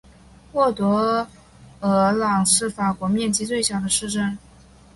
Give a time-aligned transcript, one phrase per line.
[0.53, 1.27] 沃德
[1.81, 4.35] 尔朗是法国面积最小的市镇。